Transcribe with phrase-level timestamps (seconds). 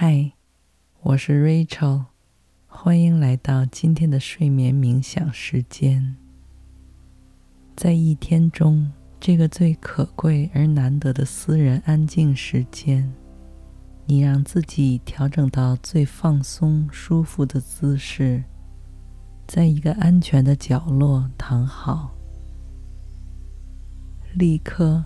[0.00, 0.30] 嗨，
[1.00, 2.04] 我是 Rachel，
[2.68, 6.14] 欢迎来到今天的睡眠冥想时间。
[7.74, 13.12] 在一天中，这个最可贵而难得的私人安静时间，
[14.06, 18.44] 你让自己调整到最放松、舒服的姿势，
[19.48, 22.14] 在一个安全的角落躺好。
[24.34, 25.04] 立刻，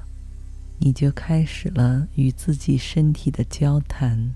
[0.79, 4.35] 你就开始了与自己身体的交谈。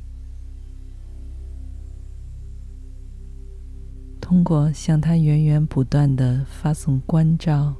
[4.29, 7.73] 通过向他源源不断地发送关照、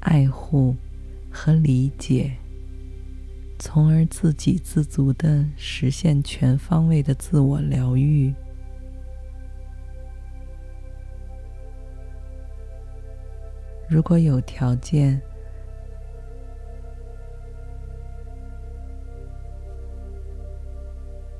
[0.00, 0.74] 爱护
[1.30, 2.32] 和理解，
[3.60, 8.34] 从而自给自足地实现全方位的自我疗愈。
[13.88, 15.22] 如果有条件，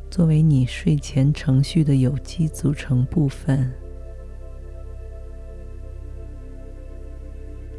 [0.08, 3.68] 作为你睡前程序的有机组成部分。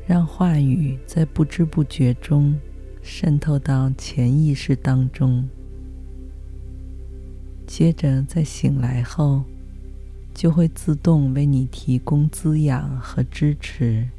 [0.10, 2.60] 让话语在不知不觉中
[3.04, 5.48] 渗透到潜意识当中，
[7.68, 9.44] 接着在醒来后，
[10.34, 14.10] 就会自动为你提供滋养和支持。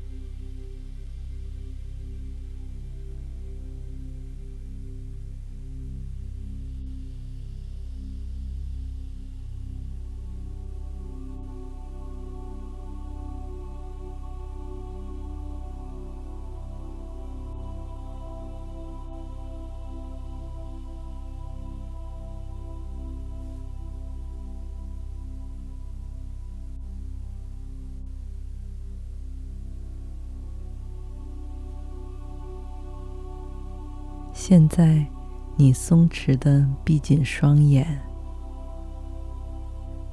[34.42, 35.06] 现在，
[35.54, 37.86] 你松弛的闭紧双眼，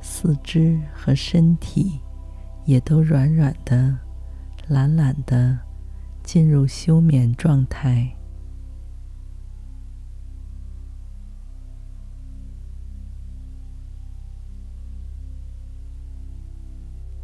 [0.02, 2.02] 四肢和身体
[2.66, 3.98] 也都软软的、
[4.68, 5.58] 懒懒的
[6.24, 8.14] 进入休眠状态。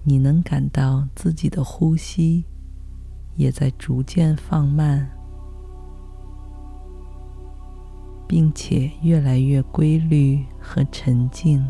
[0.03, 2.45] 你能感到自己的呼吸
[3.35, 5.11] 也在逐渐放慢。
[8.33, 11.63] 并且越来越规律和沉静，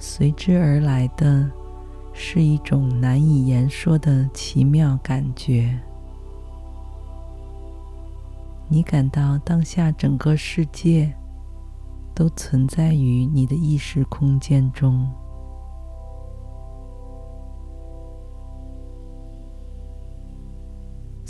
[0.00, 1.48] 随之而来的
[2.12, 5.78] 是一种难以言说的奇妙感觉。
[8.68, 11.14] 你感到当下整个世界
[12.16, 15.08] 都存在于你的意识空间中。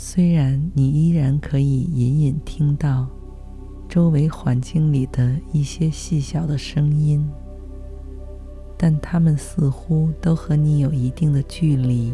[0.01, 3.05] 虽然你依然可以隐隐听到
[3.89, 7.29] 周围环境里的一些细小的声音，
[8.77, 12.13] 但它们似乎都和你有一定的距离，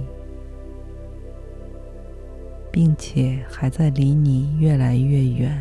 [2.71, 5.55] 并且还在离你越来越远。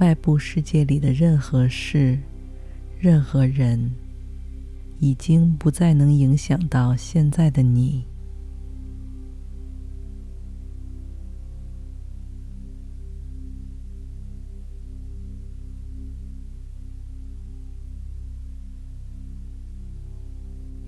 [0.00, 2.18] 外部世界里的任何事。
[3.02, 3.90] 任何人
[4.98, 8.04] 已经不再能影响到现在的你。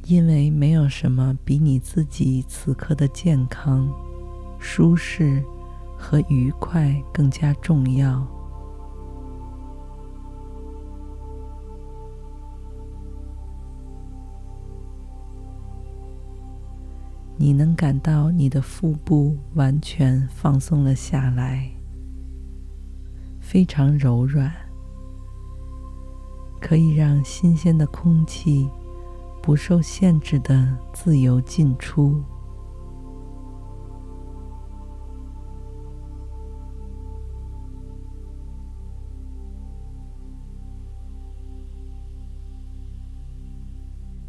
[0.05, 3.91] 因为没有什么比你自己此刻的健康、
[4.59, 5.43] 舒适
[5.97, 8.41] 和愉快更加重要。
[17.42, 21.69] 你能感到你的腹部完全放松了下来，
[23.41, 24.48] 非常柔软，
[26.61, 28.70] 可以让新鲜的空气
[29.43, 32.22] 不受限制的自由进出。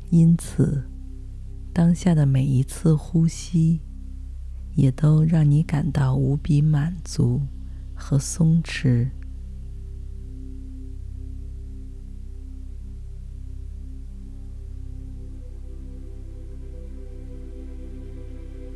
[0.09, 0.83] 因此，
[1.73, 3.81] 当下的每一次呼吸，
[4.75, 7.41] 也都让你感到无比满足
[7.95, 9.09] 和松弛。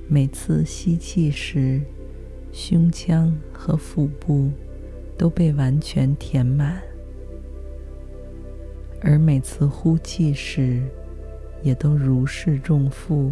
[0.10, 1.80] 每次吸气时，
[2.52, 4.50] 胸腔和腹部
[5.16, 6.82] 都被完全填满。
[9.02, 10.82] 而每次呼气时，
[11.68, 13.30] 也都如释重负。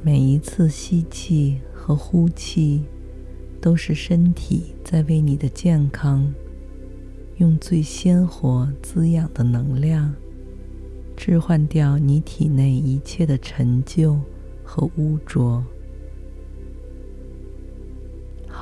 [0.00, 2.84] 每一次吸气和呼气，
[3.60, 6.32] 都是身体在为你的健康，
[7.38, 10.14] 用最鲜活滋养的能量，
[11.16, 14.16] 置换掉你体内一切的陈旧
[14.62, 15.64] 和污浊。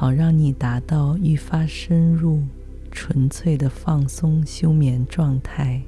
[0.00, 2.40] 好让你达到愈发深入、
[2.90, 5.78] 纯粹的放松休眠状态。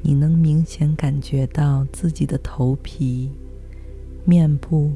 [0.00, 3.30] 你能明显感觉到自己的头皮、
[4.24, 4.90] 面部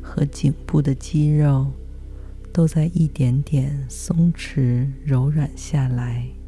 [0.00, 1.66] 和颈部的肌肉
[2.54, 6.39] 都在一点点松弛、柔软下来。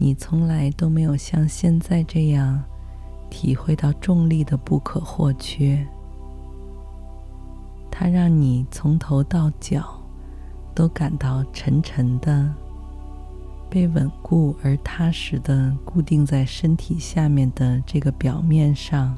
[0.00, 2.62] 你从来都没有像现在这样
[3.28, 5.84] 体会到重力的不可或缺，
[7.90, 10.00] 它让你从头到脚
[10.72, 12.48] 都感到沉沉的，
[13.68, 19.16] 被稳固而踏实的固定在身体下面的这个表面上。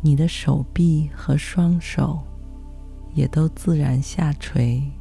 [0.00, 2.18] 你的手臂和双手。
[3.16, 4.92] 也都自然下垂，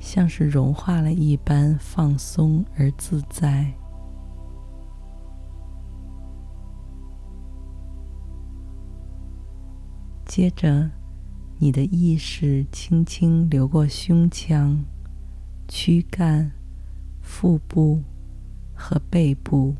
[0.00, 3.72] 像是融化了一般放松而自在。
[10.24, 10.90] 接着，
[11.58, 14.84] 你的意识轻轻流过胸腔、
[15.68, 16.50] 躯干、
[17.22, 18.02] 腹部
[18.74, 19.76] 和背部。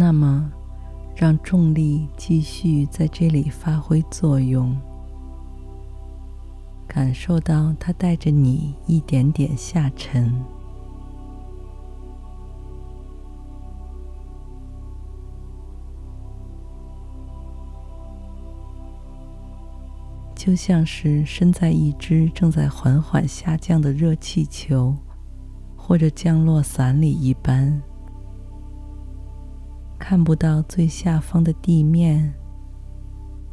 [0.00, 0.50] 那么，
[1.14, 4.74] 让重力继续在这里发挥作用，
[6.88, 10.32] 感受到它带着你一点点下沉。
[20.34, 24.96] 就像是身在一只正在缓缓下降的热气球，
[25.76, 27.82] 或者降落伞里一般。
[30.10, 32.34] 看不到最下方的地面，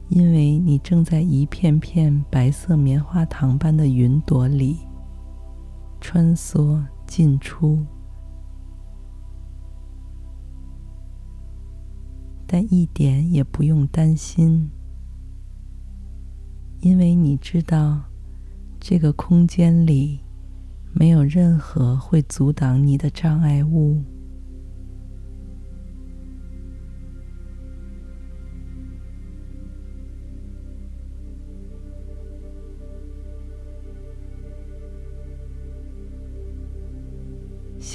[0.10, 4.80] 因为你正在一片片白色棉花糖般的云朵里
[6.02, 7.86] 穿梭进出。
[12.48, 14.68] 但一点也不用担心，
[16.80, 18.02] 因为你知道，
[18.80, 20.22] 这个空间里
[20.92, 24.02] 没有任何会阻挡你的障碍物。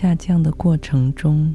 [0.02, 1.54] 下降的过程中，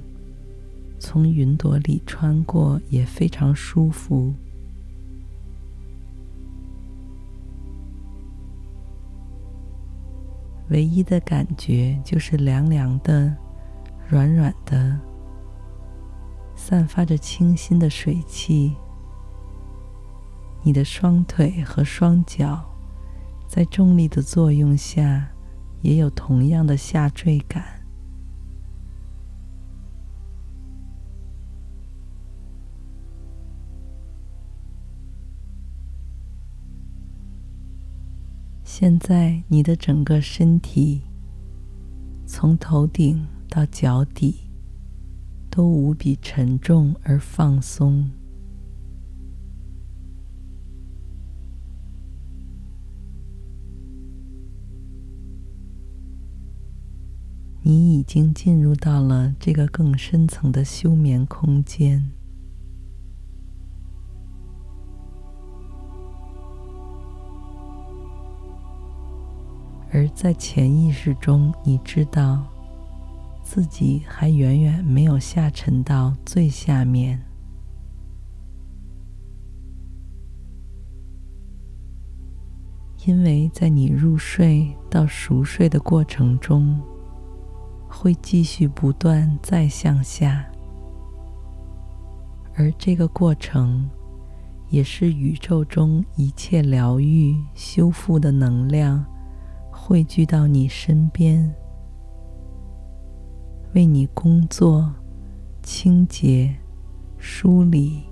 [0.98, 4.34] 从云朵里穿过也非常舒服。
[10.70, 13.36] 唯一的感觉就是凉凉的、
[14.07, 14.98] 软软的，
[16.56, 18.74] 散发着清新的水汽。
[20.64, 22.64] 你的双腿和双脚
[23.45, 25.28] 在重力的作用下，
[25.81, 27.77] 也有同样的下坠感。
[38.80, 41.02] 现在，你的整个身体，
[42.28, 44.36] 从头顶到脚底，
[45.50, 48.07] 都无比沉重而放松。
[57.64, 62.12] 你已经进入到了这个更深层的休眠空间。
[69.97, 72.45] 而在潜意识中，你知道
[73.42, 77.19] 自己还远远没有下沉到最下面，
[83.07, 86.80] 因为在你入睡到熟睡的过程中，
[87.89, 90.45] 会继续不断再向下，
[92.54, 93.89] 而这个过程
[94.69, 99.04] 也是宇宙中一切疗愈、修复的能量。
[99.88, 101.50] 汇聚到你身边
[103.74, 104.94] 为你工作
[105.64, 106.54] 清洁
[107.18, 108.04] 梳理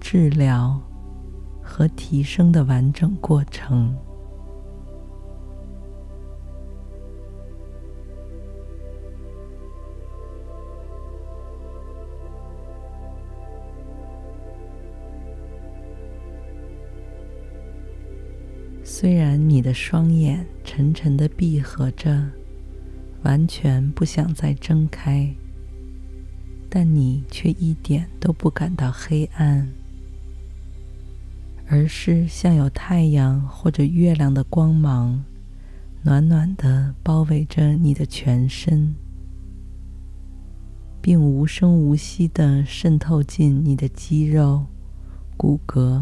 [0.00, 0.80] 治疗
[1.62, 3.94] 和提升的完整过程。
[18.96, 22.30] 虽然你的双眼沉沉的闭合着，
[23.24, 25.28] 完全不想再睁开，
[26.70, 29.68] 但你却一点都不感到黑暗，
[31.66, 35.24] 而是像有太阳或者月亮的光芒，
[36.04, 38.94] 暖暖的包围着你的全身，
[41.02, 44.64] 并无声无息的渗透进你的肌肉、
[45.36, 46.00] 骨骼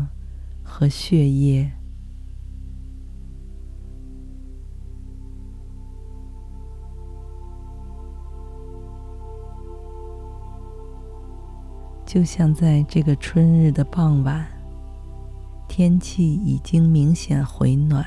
[0.63, 1.73] 和血液。
[12.13, 14.47] 就像在这个春日的傍晚，
[15.67, 18.05] 天气已经明显回暖，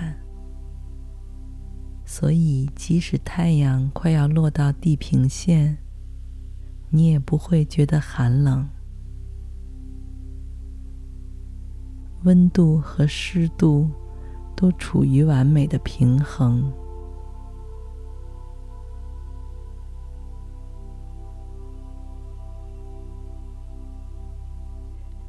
[2.05, 5.75] 所以即使太阳快要落到地平线，
[6.91, 8.69] 你也不会觉得寒冷。
[12.25, 13.89] 温度和湿度
[14.55, 16.71] 都处于完美的平衡。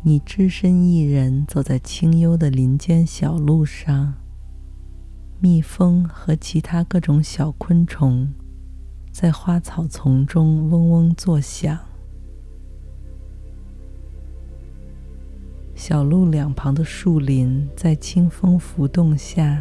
[0.08, 4.14] 你只身一人走在清幽的林间小路上，
[5.40, 8.32] 蜜蜂和其他各种小昆虫
[9.10, 11.76] 在花草丛中嗡嗡作响。
[15.74, 19.60] 小路两旁的树林在清风拂动下，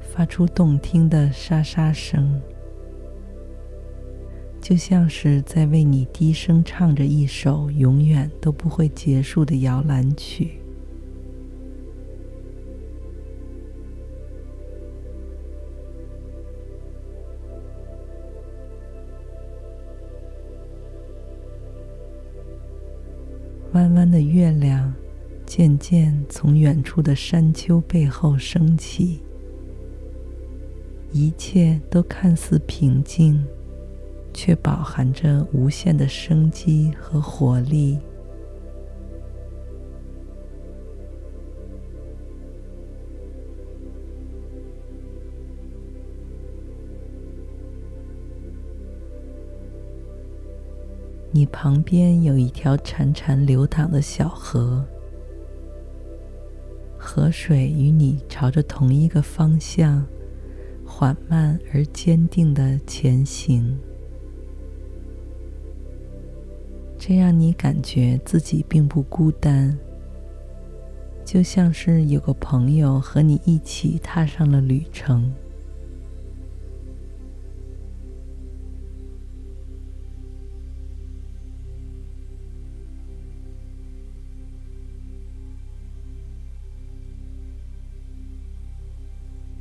[0.00, 2.40] 发出动听的沙沙声。
[4.68, 10.60] 就像是在为你低声唱着一首永远都不会结束的摇篮曲。
[23.72, 24.92] 弯弯的月亮
[25.46, 29.22] 渐渐从远处的山丘背后升起，
[31.10, 33.42] 一切都看似平静。
[34.40, 37.98] 却饱含着无限的生机和活力。
[51.32, 54.84] 你旁边有一条潺潺流淌的小河，
[56.96, 60.06] 河水与你朝着同一个方向，
[60.86, 63.76] 缓慢而坚定地前行。
[66.98, 69.78] 这让你感觉自己并不孤单，
[71.24, 75.32] 就像是有个朋友和你一起踏上了旅程。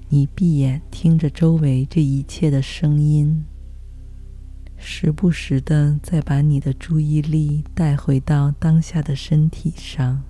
[0.09, 3.45] 你闭眼听着周围这一切的声音。
[4.77, 10.23] 时不时的再把你的注意力带回到当下的身体上。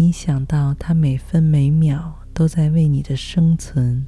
[0.00, 4.06] 你想到他每分每秒都在为你的生存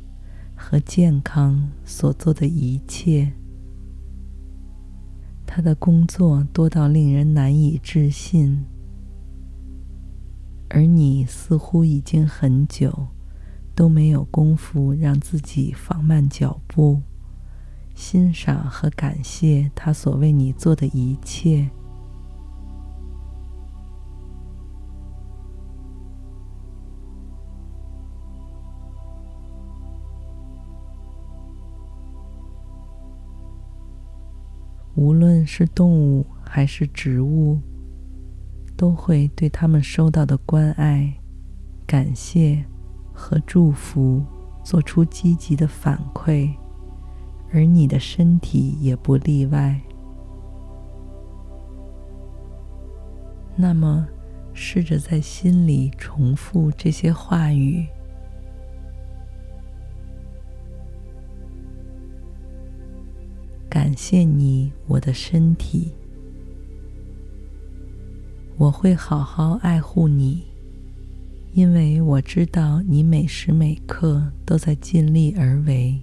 [0.56, 3.41] 和健康所做的一切。
[5.54, 8.64] 他的工作多到令人难以置信，
[10.70, 13.08] 而你似乎已经很久
[13.74, 17.02] 都没有功夫让自己放慢脚步，
[17.94, 21.68] 欣赏和感谢他所为你做的一切。
[34.94, 37.58] 无论是动物还是植物，
[38.76, 41.12] 都会对他们收到的关爱、
[41.86, 42.64] 感谢
[43.12, 44.22] 和祝福
[44.62, 46.52] 做出积极的反馈，
[47.52, 49.80] 而你的身体也不例外。
[53.56, 54.06] 那么，
[54.52, 57.86] 试着在心里重复这些话语。
[63.72, 65.90] 感谢你，我的身体。
[68.58, 70.42] 我会好好爱护你，
[71.54, 75.98] 因为我知道你每时每刻都在尽力而为。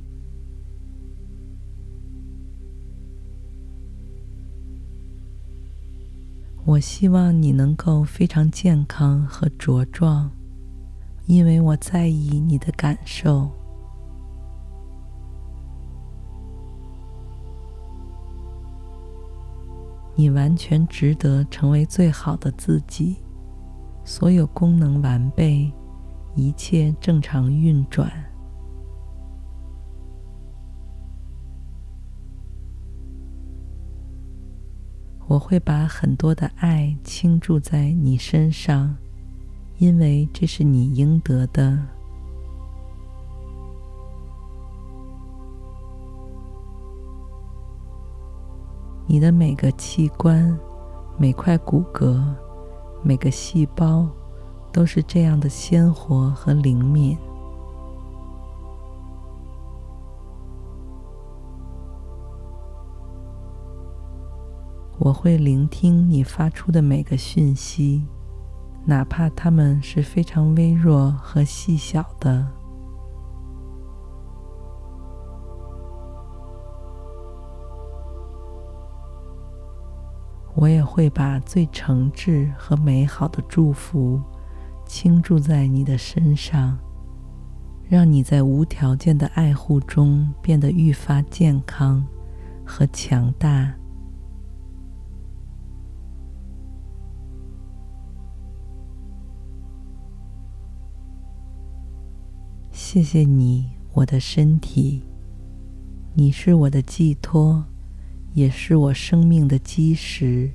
[6.66, 10.32] 我希望你能够非常健康和茁壮，
[11.28, 13.59] 因为我在意你的感受。
[20.20, 23.16] 你完全值得成为最好的自己，
[24.04, 25.72] 所有功能完备，
[26.36, 28.12] 一切正常运转。
[35.26, 38.94] 我会把很多的爱倾注在你身上，
[39.78, 41.80] 因为这是你应得的。
[49.12, 50.56] 你的每个器官、
[51.18, 52.24] 每块骨骼、
[53.02, 54.08] 每个细胞，
[54.72, 57.18] 都是这样的鲜活和灵敏。
[65.00, 68.04] 我会聆听你发出的每个讯息，
[68.86, 72.59] 哪怕它们是非常微弱和细小的。
[80.60, 84.22] 我也会把最诚挚和美好的祝福
[84.86, 86.78] 倾注在你的身上，
[87.88, 92.06] 让你在无条件的爱护中变得愈发健康
[92.66, 93.74] 和强大。
[102.70, 105.06] 谢谢你，我的身体，
[106.16, 107.64] 你是我的寄托。
[108.34, 110.50] 也是我生命的基石，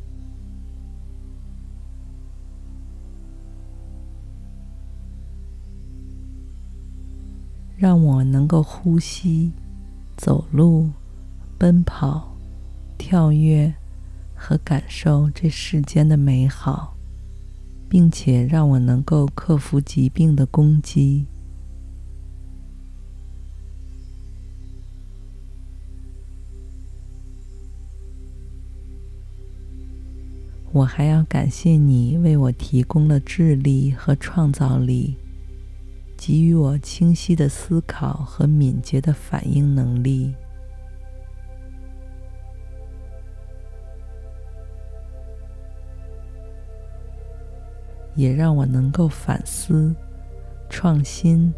[7.77, 9.53] 让我能够呼吸、
[10.17, 10.89] 走路、
[11.59, 12.35] 奔跑、
[12.97, 13.75] 跳跃
[14.35, 16.97] 和感受这世间的美好，
[17.89, 21.27] 并且让我能够克服疾病的攻击。
[30.75, 35.17] 我还要感谢你为我提供了智力和创造力，
[36.17, 40.35] 给予我清晰的思考和敏捷的反应能力，
[48.17, 49.95] 也让我能够反思、
[50.69, 51.55] 创新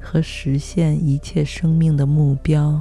[0.00, 2.80] 和实现一切生命的目标。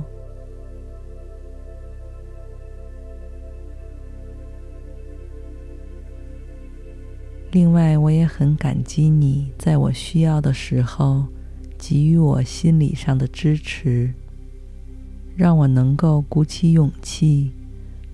[7.52, 11.26] 另外，我也很感激你在我需要的时候
[11.78, 14.14] 给予我心理上的支持，
[15.36, 17.52] 让我能够鼓起勇气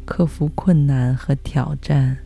[0.06, 2.18] 克服困难和挑战。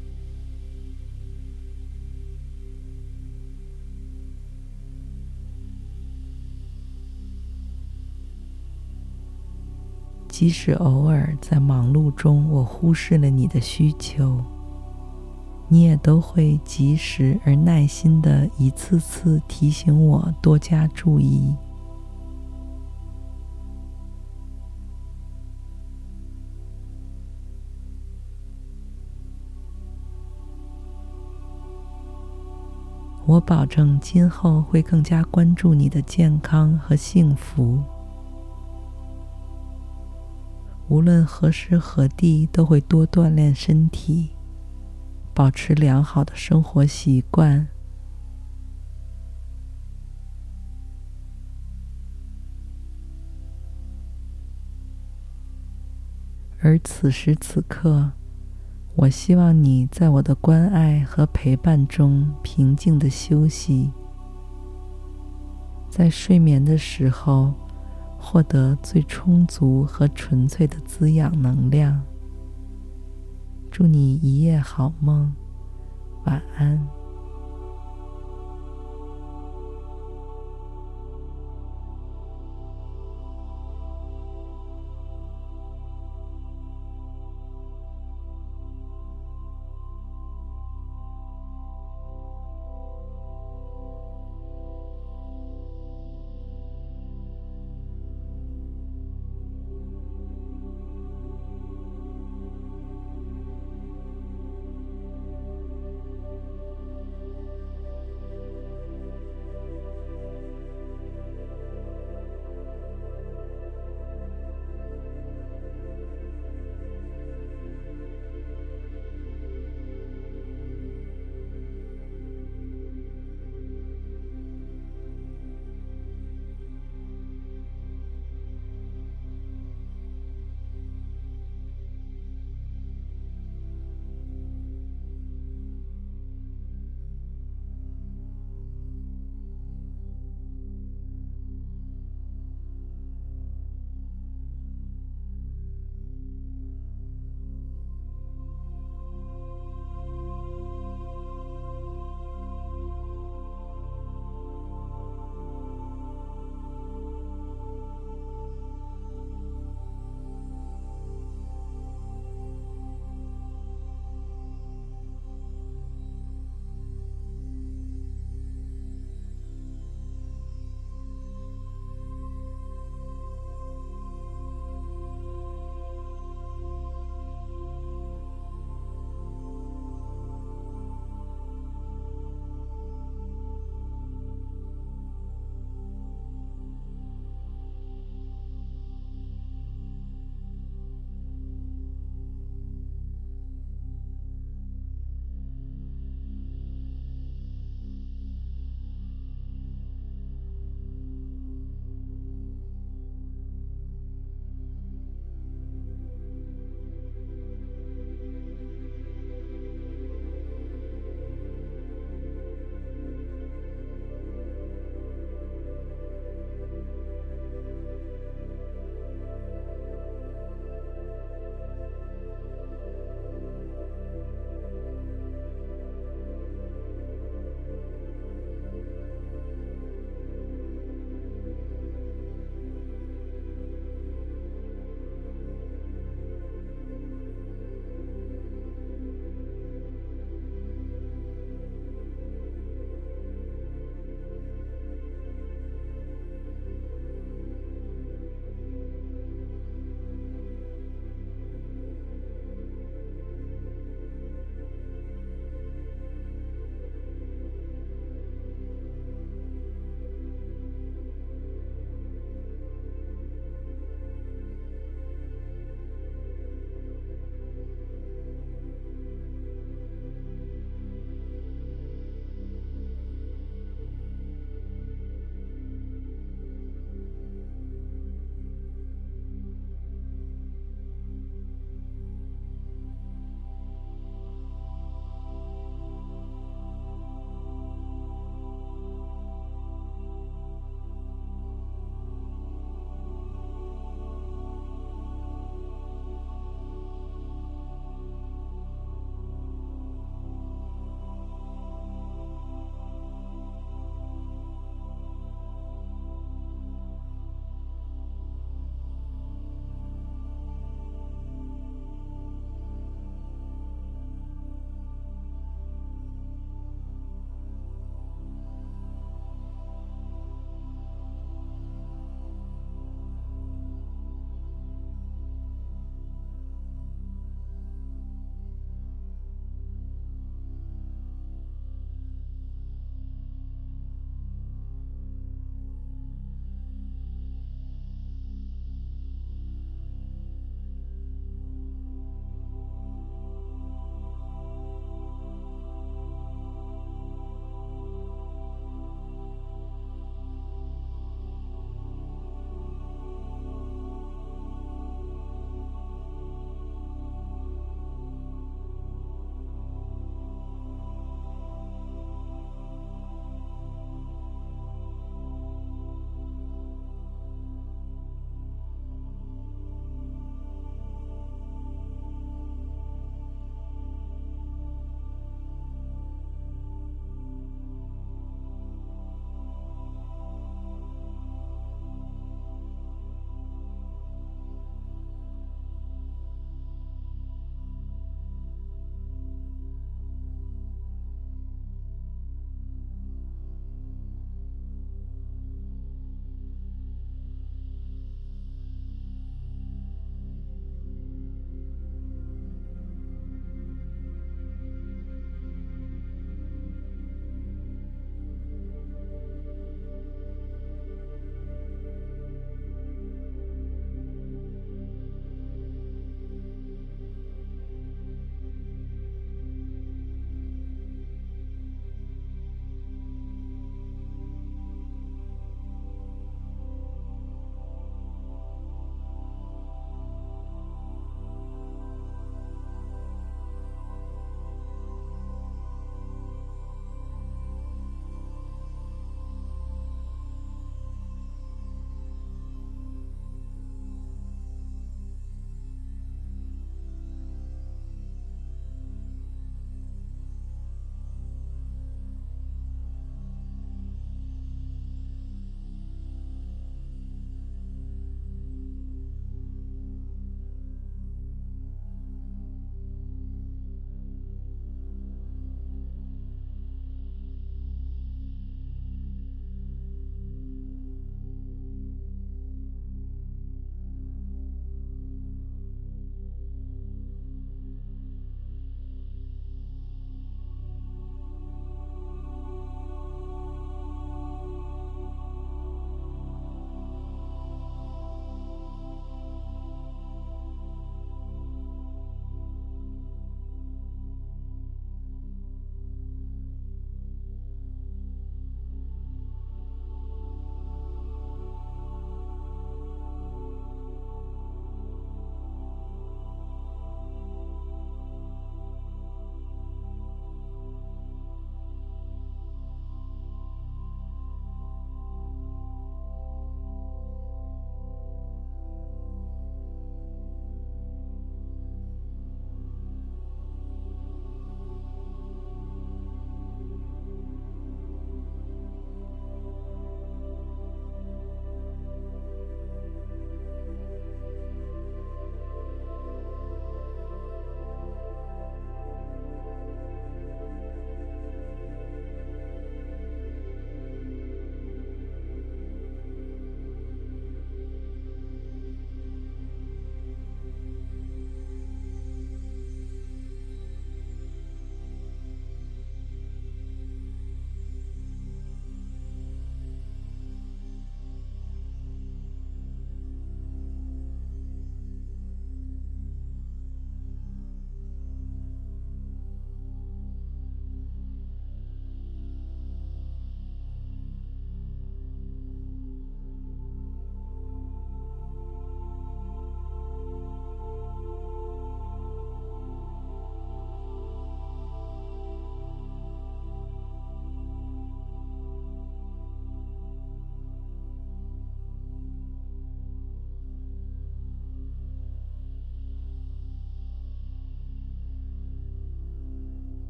[10.30, 14.42] 即使偶尔在忙碌中我忽视了你的需求。
[15.74, 21.56] 你也都会及时而耐心地一次次提醒我多加注意。
[33.26, 37.80] 我保证今后会更加关注你的健康和幸福，
[40.90, 44.32] 无论何时何地都会多锻炼身体。
[45.42, 47.68] 保持良好的生活习惯，
[56.60, 58.12] 而此时此刻，
[58.96, 63.92] 我希望你在我的关爱和陪伴中平静的休息，
[65.90, 67.52] 在睡眠的时候
[68.16, 72.00] 获得最充足和纯粹的滋养能量。
[73.72, 75.34] 祝你一夜好梦，
[76.26, 77.01] 晚安。